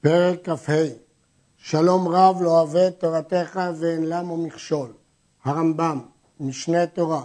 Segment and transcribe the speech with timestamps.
[0.00, 0.72] פרק כ"ה
[1.56, 4.92] שלום רב לא אוהב תורתך ואין למו מכשול.
[5.44, 6.00] הרמב"ם,
[6.40, 7.24] משנה תורה,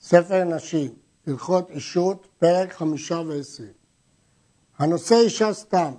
[0.00, 0.90] ספר נשים,
[1.26, 3.72] הלכות אישות, פרק חמישה ועשרים.
[4.78, 5.92] הנושא אישה סתם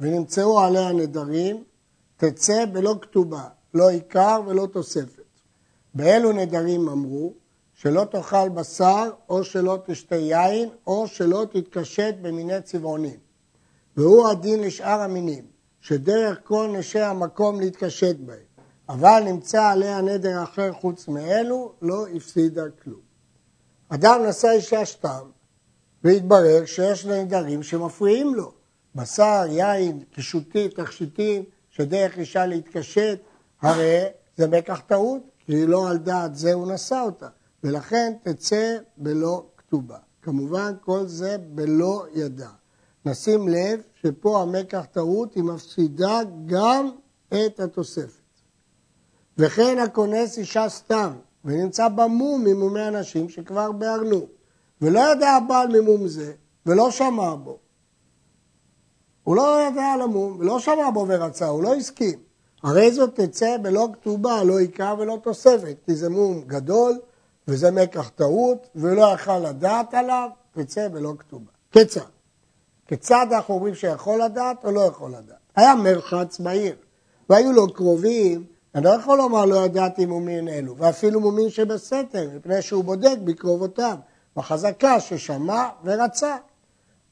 [0.00, 1.64] ונמצאו עליה נדרים,
[2.16, 5.22] תצא בלא כתובה, לא עיקר ולא תוספת.
[5.94, 7.32] באלו נדרים אמרו
[7.74, 13.29] שלא תאכל בשר או שלא תשתה יין או שלא תתקשט במיני צבעונים.
[13.96, 15.44] והוא הדין לשאר המינים,
[15.80, 18.38] שדרך כל נשי המקום להתקשט בהם,
[18.88, 23.00] אבל נמצא עליה נדר אחר חוץ מאלו, לא הפסידה כלום.
[23.88, 25.30] אדם נשא אישה שתם,
[26.04, 28.52] והתברר שיש נדרים שמפריעים לו.
[28.94, 33.18] בשר, יין, קישוטים, תכשיטים, שדרך אישה להתקשט,
[33.62, 34.04] הרי
[34.36, 37.28] זה מקח טעות, כי לא על דעת זה הוא נשא אותה,
[37.64, 39.98] ולכן תצא בלא כתובה.
[40.22, 42.48] כמובן כל זה בלא ידע.
[43.04, 46.90] נשים לב שפה המקח טעות היא מפסידה גם
[47.28, 48.20] את התוספת.
[49.38, 51.12] וכן הכונס אישה סתם
[51.44, 54.26] ונמצא במום ממומי אנשים שכבר בארנו
[54.80, 56.32] ולא יודע הבעל ממום זה
[56.66, 57.58] ולא שמע בו.
[59.22, 62.18] הוא לא ידע על המום ולא שמע בו ורצה, הוא לא הסכים.
[62.62, 66.98] הרי זאת תצא בלא כתובה, לא עיקר ולא תוספת, כי זה מום גדול
[67.48, 71.50] וזה מקח טעות ולא יכל לדעת עליו, תצא בלא כתובה.
[71.72, 72.19] כיצד?
[72.90, 75.38] כיצד אנחנו אומרים שיכול לדעת או לא יכול לדעת?
[75.56, 76.74] היה מרחץ בעיר,
[77.30, 82.62] והיו לו קרובים, אני לא יכול לומר לא ידעתי מומין אלו, ואפילו מומין שבסתר, מפני
[82.62, 83.96] שהוא בודק בקרובותיו,
[84.36, 86.36] בחזקה ששמע ורצה.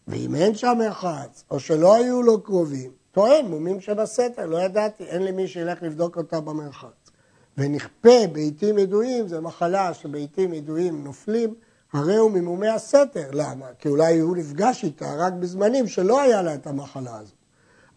[0.08, 5.22] ואם אין שם מרחץ, או שלא היו לו קרובים, טוען מומים שבסתר, לא ידעתי, אין
[5.22, 7.10] לי מי שילך לבדוק אותה במרחץ.
[7.58, 11.54] ונכפה בעיתים ידועים, זו מחלה שבעיתים ידועים נופלים,
[11.92, 13.28] הרי הוא ממומי הסתר.
[13.32, 13.66] למה?
[13.78, 17.34] כי אולי הוא נפגש איתה רק בזמנים שלא היה לה את המחלה הזאת.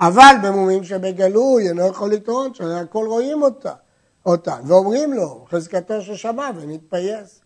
[0.02, 3.74] אבל במומים שבגלוי אינו יכול לטעון שהכל רואים אותה,
[4.26, 7.42] אותן, ואומרים לו, חזקתו ששמע ונתפייס.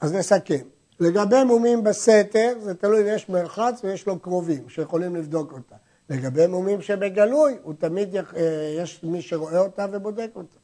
[0.00, 0.64] אז נסכם.
[1.00, 5.76] לגבי מומים בסתר, זה תלוי אם יש מרחץ ויש לו קרובים שיכולים לבדוק אותה.
[6.10, 8.22] לגבי מומים שבגלוי, הוא תמיד, אה,
[8.78, 10.58] יש מי שרואה אותה ובודק אותה.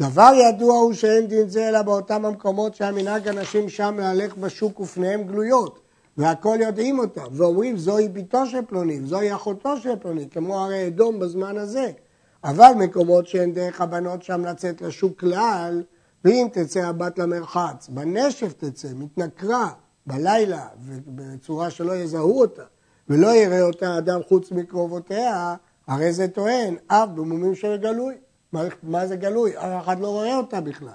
[0.00, 5.22] דבר ידוע הוא שאין דין זה אלא באותם המקומות שהמנהג הנשים שם להלך בשוק ופניהם
[5.22, 5.80] גלויות
[6.16, 11.18] והכל יודעים אותם ואומרים זוהי ביתו של פלוני, זוהי אחותו של פלוני, כמו הרי אדום
[11.18, 11.90] בזמן הזה.
[12.44, 15.82] אבל מקומות שאין דרך הבנות שם לצאת לשוק כלל,
[16.24, 19.70] ואם תצא הבת למרחץ, בנשף תצא, מתנכרה,
[20.06, 20.66] בלילה,
[21.06, 22.64] בצורה שלא יזהו אותה,
[23.08, 25.54] ולא יראה אותה אדם חוץ מקרובותיה,
[25.86, 28.14] הרי זה טוען, אף במומים של גלוי.
[28.82, 29.56] מה, זה גלוי?
[29.56, 30.88] אף אחד לא רואה אותה בכלל.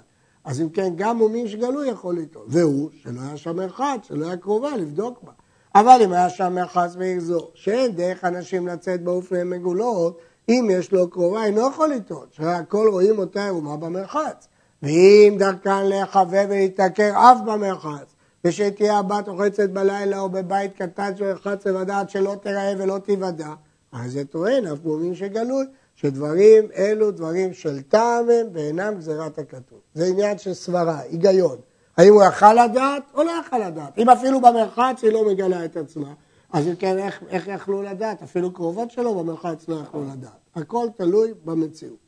[0.44, 2.46] אז אם כן, גם מומין שגלוי יכול לטעון.
[2.48, 5.32] והוא, שלא היה שם מרחץ, שלא היה קרובה לבדוק בה.
[5.76, 11.10] אבל אם היה שם מרחץ זו, שאין דרך אנשים לצאת באופן מגולות, אם יש לו
[11.10, 14.48] קרובה, אינו יכול לטעון, שהכל רואים אותה ערומה במרחץ.
[14.84, 21.68] ואם דרכן להיחווה ולהתעקר אף במרחץ, ושתהיה הבת רוחצת בלילה או בבית קטן של רחץ
[21.68, 23.54] לבדעת שלא תיראה ולא תיוודע,
[23.92, 25.66] אז זה טוען אף מומין שגלוי.
[25.96, 29.80] שדברים אלו דברים של טעם הם ואינם גזירת הכתוב.
[29.94, 31.58] זה עניין של סברה, היגיון.
[31.98, 33.98] האם הוא יכל לדעת או לא יכל לדעת?
[33.98, 36.14] אם אפילו במרחץ היא לא מגלה את עצמה,
[36.54, 38.24] אז אם כן, איך, איך יכלו לדעת?
[38.24, 40.40] אפילו קרובות שלו במרחץ לא יכלו לדעת.
[40.56, 42.06] הכל תלוי במציאות.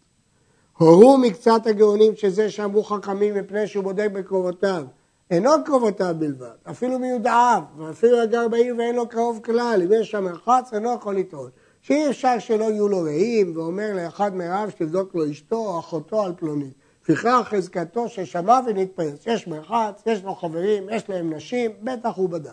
[0.78, 4.84] הורו מקצת הגאונים שזה שאמרו חכמים מפני שהוא בודק בקרובותיו.
[5.32, 10.24] אינו קרובותיו בלבד, אפילו מיודעיו, ואפילו הגר בעיר ואין לו קרוב כלל, אם יש שם
[10.24, 11.50] מרחץ אינו יכול לטעון.
[11.88, 16.34] שאי אפשר שלא יהיו לו רעים, ואומר לאחד מרב שתבדוק לו אשתו או אחותו על
[16.38, 16.74] פלונית.
[17.04, 19.28] לפיכך חזקתו ששמע ונתפייס.
[19.28, 22.52] יש מרחץ, יש לו חברים, יש להם נשים, בטח הוא בדק.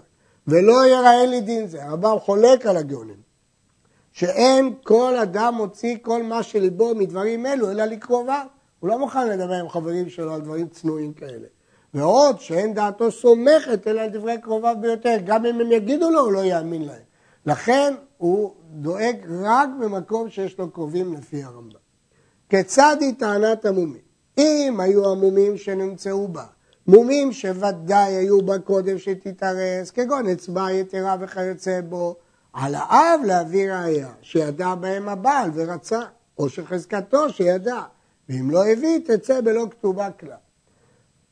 [0.48, 1.84] ולא יראה לי דין זה.
[1.84, 3.16] הרמב"ם חולק על הגאונים.
[4.12, 8.46] שאין כל אדם מוציא כל מה שליבו מדברים אלו, אלא לקרוביו.
[8.80, 11.46] הוא לא מוכן לדבר עם חברים שלו על דברים צנועים כאלה.
[11.94, 15.16] ועוד שאין דעתו סומכת אלא על דברי קרוביו ביותר.
[15.24, 17.03] גם אם הם יגידו לו, הוא לא יאמין להם.
[17.46, 21.78] לכן הוא דואג רק במקום שיש לו קרובים לפי הרמב"ם.
[22.48, 24.04] כיצד היא טענת המומים?
[24.38, 26.44] אם היו המומים שנמצאו בה,
[26.86, 32.16] מומים שוודאי היו בה קודם שתתארס, כגון אצבע יתרה וכיוצא בו,
[32.52, 36.00] על האב להביא ראיה שידע בהם הבעל ורצה,
[36.38, 37.82] או שחזקתו שידע,
[38.28, 40.30] ואם לא הביא תצא בלא כתובה כלל.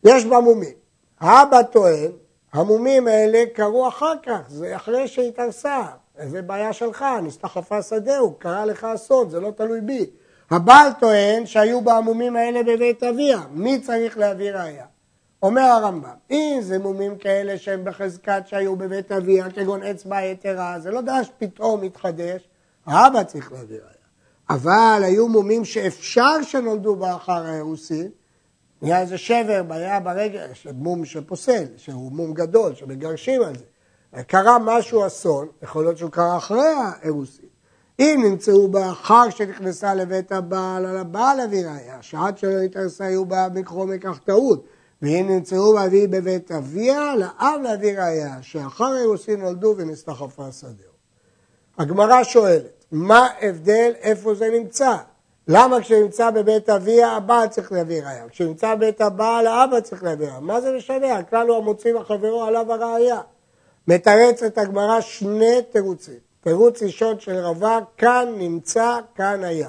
[0.04, 0.74] יש בה מומים.
[1.20, 2.10] האבא טוען,
[2.52, 5.86] המומים האלה קרו אחר כך, זה אחרי שהתארסה,
[6.28, 10.10] זה בעיה שלך, נסתחפה שדהו, קרה לך אסון, זה לא תלוי בי.
[10.50, 14.84] הבעל טוען שהיו בעמומים האלה בבית אביה, מי צריך להביא ראיה?
[15.42, 20.90] אומר הרמב"ם, אם זה מומים כאלה שהם בחזקת שהיו בבית אביה, כגון אצבע יתרה, זה
[20.90, 22.48] לא דרש פתאום מתחדש,
[22.86, 24.02] האבא צריך להביא ראיה.
[24.50, 28.08] אבל היו מומים שאפשר שנולדו באחר האירוסין,
[28.82, 33.64] נהיה איזה שבר, בעיה ברגל, מום שפוסל, שהוא מום גדול, שמגרשים על זה.
[34.26, 37.48] קרה משהו אסון, יכול להיות שהוא קרה אחרי האירוסין.
[37.98, 43.48] אם נמצאו באחר שנכנסה לבית הבעל, על הבעל להביא ראיה, שעד שלא התארסה היו בה
[43.54, 44.64] מקרו מקח טעות.
[45.02, 50.92] ואם נמצאו באבי בבית אביה, לאב להביא ראיה, שאחר האירוסין נולדו ונסתחפה שדהו.
[51.78, 54.96] הגמרא שואלת, מה ההבדל איפה זה נמצא?
[55.48, 58.28] למה כשנמצא בבית אביה הבעל צריך להביא ראיה?
[58.28, 60.40] כשנמצא בבית הבעל האבא צריך להביא ראיה.
[60.40, 61.16] מה זה משנה?
[61.16, 63.20] הכלל הוא המוציא מחברו עליו הראיה.
[63.88, 66.18] מתרצת הגמרא שני תירוצים.
[66.40, 69.68] תירוץ ראשון של רבה, כאן נמצא, כאן היה.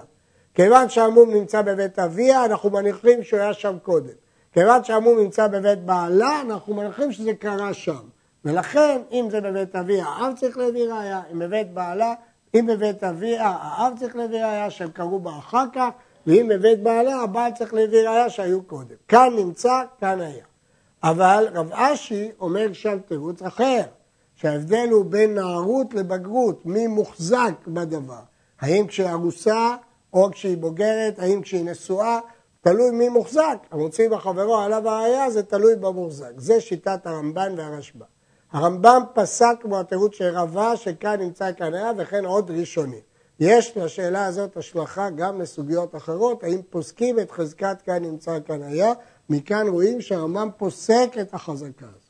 [0.54, 4.14] כיוון שהמום נמצא בבית אביה, אנחנו מניחים שהוא היה שם קודם.
[4.54, 8.02] כיוון שהמום נמצא בבית בעלה, אנחנו מניחים שזה קרה שם.
[8.46, 12.14] ולכן, אם זה בבית אביה, האב צריך להביא ראיה, אם בבית בעלה,
[12.56, 15.90] אם בבית אביה, האב צריך להביא ראיה שהם קרו בה אחר כך,
[16.28, 18.96] ואם בבית בעלה, הבעל צריך להביא ראיה שהיו קודם.
[19.08, 20.46] כאן נמצא, כאן היה.
[21.04, 23.82] אבל רב אשי אומר שם תירוץ אחר.
[24.44, 28.20] שההבדל הוא בין נערות לבגרות, מי מוחזק בדבר.
[28.62, 29.76] האם כשהיא ארוסה
[30.14, 32.20] או כשהיא בוגרת, האם כשהיא נשואה,
[32.62, 33.58] תלוי מי מוחזק.
[33.72, 36.32] המוציא בחברו עליו הראייה זה תלוי במוחזק.
[36.38, 38.06] זה שיטת הרמב"ן והרשב"א.
[38.52, 43.02] הרמב"ם פסק כמו התירוץ של רבה שכאן נמצא היה וכן עוד ראשוני.
[43.40, 48.94] יש לשאלה הזאת השלכה גם לסוגיות אחרות, האם פוסקים את חזקת כאן נמצא היה,
[49.30, 52.03] מכאן רואים שהרמב"ם פוסק את החזקה הזאת.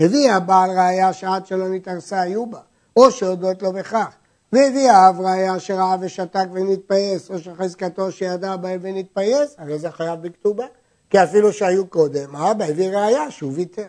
[0.00, 2.58] הביא הבעל ראיה שעד שלא נתארסה היו בה,
[2.96, 4.16] או שהודות לו בכך.
[4.52, 10.66] והביא האב ראיה שראה ושתק ונתפייס, או שחזקתו שידע בהם ונתפייס, הרי זה חייב בכתובה.
[11.10, 13.86] כי אפילו שהיו קודם, האבא הביא ראיה שהוא ויתר.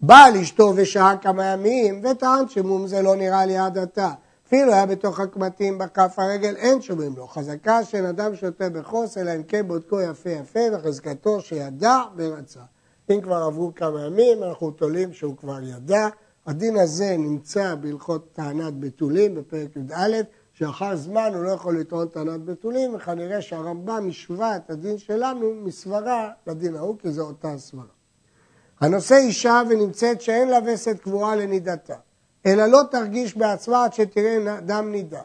[0.00, 4.10] בא לאשתו ושהה כמה ימים, וטען שמום זה לא נראה לי עד עתה.
[4.46, 7.26] אפילו היה בתוך הקמטים בכף הרגל, אין שומעים לו.
[7.26, 12.60] חזקה של אדם שותה בחוס, אלא אם כן בודקו יפה יפה, וחזקתו שידע ורצה.
[13.10, 16.08] אם כבר עברו כמה ימים, אנחנו תולים שהוא כבר ידע.
[16.46, 20.16] הדין הזה נמצא בהלכות טענת בתולים בפרק י"א,
[20.52, 26.30] שאחר זמן הוא לא יכול לטעון טענת בתולים, וכנראה שהרמב"ם השווה את הדין שלנו מסברה
[26.46, 27.84] לדין ההוא, כי זו אותה סברה.
[28.80, 31.96] הנושא אישה ונמצאת שאין לה וסת קבועה לנידתה,
[32.46, 35.22] אלא לא תרגיש בעצמה עד שתראה דם נידה.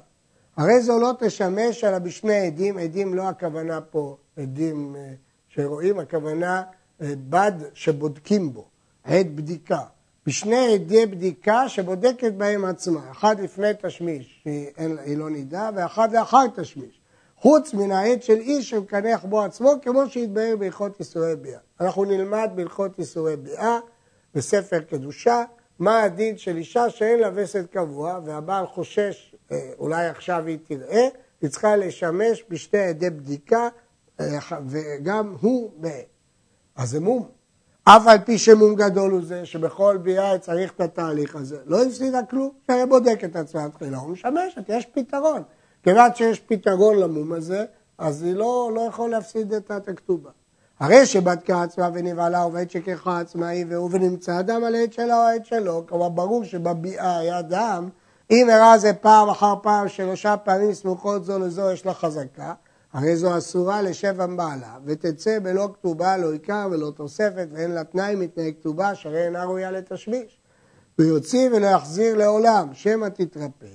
[0.58, 5.14] הרי זו לא תשמש אלא בשני עדים, עדים לא הכוונה פה עדים אה,
[5.48, 6.64] שרואים, הכוונה
[7.02, 8.66] בד שבודקים בו,
[9.04, 9.82] עד בדיקה,
[10.26, 17.02] בשני עדי בדיקה שבודקת בהם עצמה, אחד לפני תשמיש, שהיא לא נידה, ואחד לאחר תשמיש.
[17.38, 21.60] חוץ מן העד של איש שמקנח בו עצמו, כמו שהתבהר בהלכות איסורי ביאה.
[21.82, 23.80] אנחנו נלמד בהלכות איסורי ביאה,
[24.36, 25.44] בספר קדושה,
[25.80, 31.08] מה הדין של אישה שאין לה וסת קבוע, והבעל חושש, אה, אולי עכשיו היא תראה,
[31.42, 33.70] היא צריכה לשמש בשתי עדי בדיקה,
[34.20, 36.15] אה, וגם הוא בעד.
[36.76, 37.28] אז זה מום.
[37.84, 41.58] אף על פי שמום גדול הוא זה, שבכל ביאה צריך את התהליך הזה.
[41.66, 45.44] לא הפסידה כלום, שהיה בודק את עצמה תחילה, הוא משמשת, יש פתרון.
[45.84, 47.66] כיוון שיש פתרון למום הזה,
[47.98, 50.30] אז היא לא, לא יכול להפסיד את הכתובה.
[50.80, 55.22] הרי שבדקה עצמה ונבהלה עובד שכחה עצמה היא והוא ונמצא דם על העד שלה או
[55.22, 57.90] העד שלו, כלומר ברור שבביאה היה דם,
[58.32, 62.54] אם הראה זה פעם אחר פעם שלושה פעמים סמוכות זו לזו יש לה חזקה,
[62.96, 68.16] הרי זו אסורה לשבע בעלה, ותצא בלא כתובה, לא עיקר ולא תוספת, ואין לה תנאי
[68.16, 70.42] מתנאי כתובה, שהרי אינה ראויה לתשמיש.
[71.00, 73.66] ויוציא ולא יחזיר לעולם, שמא תתרפא.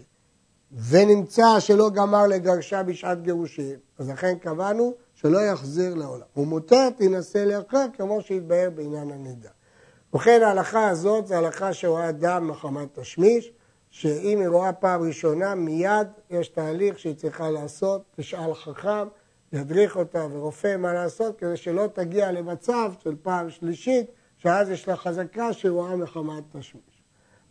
[0.89, 6.27] ונמצא שלא גמר לגרשה בשעת גירושים, אז לכן קבענו שלא יחזיר לעולם.
[6.37, 9.51] ומותר תינשא לאחר, כמו שהתבהר בעניין הנידה.
[10.13, 13.53] ובכן ההלכה הזאת זה הלכה שרואה דם מחמת תשמיש,
[13.91, 19.09] שאם היא רואה פעם ראשונה, מיד יש תהליך שהיא צריכה לעשות, תשאל חכם,
[19.53, 24.07] ידריך אותה ורופא מה לעשות, כדי שלא תגיע למצב של פעם שלישית,
[24.37, 27.03] שאז יש לה חזקה שהיא רואה מחמת תשמיש.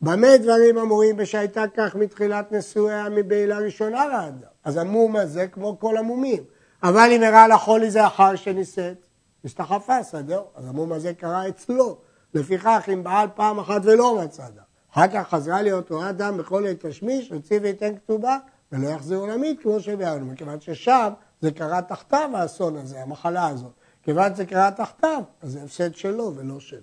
[0.01, 4.49] במה דברים אמורים בשהייתה כך מתחילת נשואיה מבעילה ראשונה לאדם?
[4.63, 6.43] אז המום הזה כמו כל המומים.
[6.83, 9.07] אבל אם הראה לחולי זה אחר שנישאת,
[9.45, 11.97] הסתחפה שדהו, אז המום הזה קרה אצלו.
[12.33, 14.61] לפיכך, אם בעל פעם אחת ולא מצא דם,
[14.93, 18.37] אחר כך חזרה להיות רואה דם בכל עת תשמיש, הוציא וייתן כתובה,
[18.71, 21.09] ולא יחזיר עולמית כמו שביארנו, מכיוון ששם
[21.41, 23.71] זה קרה תחתיו האסון הזה, המחלה הזאת.
[24.03, 26.79] כיוון שזה קרה תחתיו, אז זה הפסד שלו ולא שלה.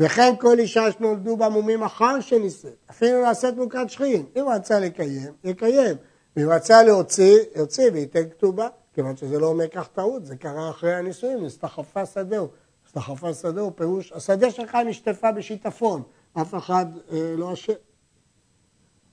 [0.00, 4.26] וכן כל אישה שנולדו בה מומים אחר שנישאת, אפילו נעשית מוכת שכין.
[4.36, 5.96] אם רצה לקיים, יקיים.
[6.36, 8.68] ואם רצה להוציא, יוציא וייתן כתובה.
[8.94, 12.48] כיוון שזה לא אומר כך טעות, זה קרה אחרי הנישואים, נסתחפה שדהו.
[12.86, 16.02] נסתחפה שדהו, פירוש, השדה שלך נשטפה בשיטפון.
[16.40, 17.72] אף אחד אה, לא אשם.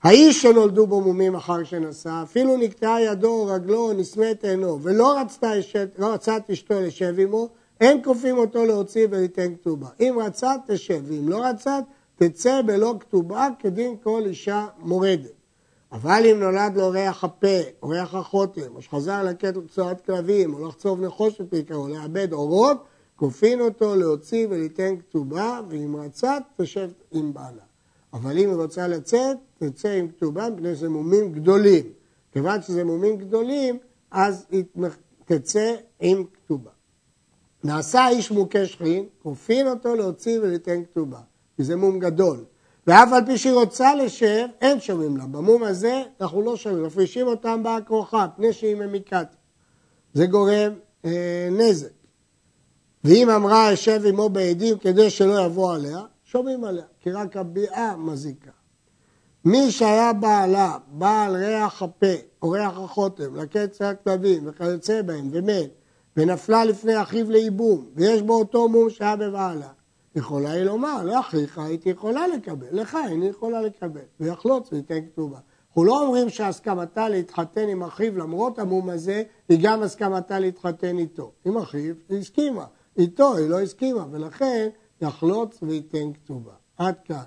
[0.04, 5.20] האיש שנולדו בו מומים אחר שנשא, אפילו נקטעה ידו או רגלו או נסמת עינו, ולא
[5.20, 7.50] רצתה אשת, לא רצה את אשתו לשב עמו,
[7.82, 9.88] אין כופים אותו להוציא וליתן כתובה.
[10.00, 11.80] אם רצה, תשב, ואם לא רצה,
[12.16, 15.32] תצא בלא כתובה כדין כל אישה מורדת.
[15.92, 20.68] אבל אם נולד לו ריח הפה, או ריח החותם, או שחזר לקט צורת כלבים, או
[20.68, 22.78] לחצוב נחושת בעיקרו, לאבד אורות,
[23.16, 27.64] כופין אותו להוציא וליתן כתובה, ואם רצה, תשב עם בעלה.
[28.14, 31.84] אבל אם היא רוצה לצאת, תצא עם כתובה, מפני שזה מומים גדולים.
[32.32, 33.78] כיוון שזה מומים גדולים,
[34.12, 34.64] אז היא
[35.26, 36.72] תצא עם כתובה.
[37.64, 41.20] נעשה איש מוכה שכין, כופין אותו להוציא וליתן כתובה,
[41.56, 42.46] כי זה מום גדול.
[42.88, 45.26] ואף על פי שהיא רוצה לשב, אין שומעים לה.
[45.26, 49.28] במום הזה אנחנו לא שומעים, מפרישים אותם באה כרוחה, פני שהיא ממיקת.
[50.14, 50.74] זה גורם
[51.06, 52.03] אה, נזק.
[53.04, 58.52] ואם אמרה אשב עמו בעדים כדי שלא יבוא עליה, שומעים עליה, כי רק הביאה מזיקה.
[59.46, 65.70] מי שהיה בעלה, בעל ריח הפה או ריח החותם, לקץ הכתבים וכיוצא בהם ומת,
[66.18, 69.70] ונפלה לפני אחיו לייבום, ויש בו אותו מום שהיה בבעלה,
[70.16, 75.38] יכולה היא לומר, לאחיך הייתי יכולה לקבל, לך איני יכולה לקבל, ויחלוץ וייתן כתובה.
[75.68, 81.32] אנחנו לא אומרים שהסכמתה להתחתן עם אחיו למרות המום הזה, היא גם הסכמתה להתחתן איתו.
[81.46, 82.66] עם אחיו היא הסכימה,
[82.98, 84.70] איתו היא לא הסכימה, ולכן
[85.02, 86.54] יחלוץ וייתן כתובה.
[86.78, 87.24] עד כאן.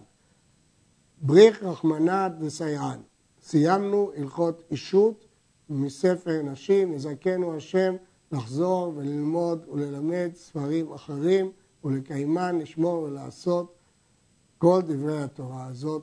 [1.21, 3.01] בריך רחמנא דסייען.
[3.43, 5.27] סיימנו הלכות אישות
[5.71, 7.97] מספר נשים, נזכנו השם
[8.33, 11.53] לחזור וללמוד וללמד ספרים אחרים
[11.85, 13.75] ולקיימן, לשמור ולעשות
[14.59, 16.03] כל דברי התורה הזאת.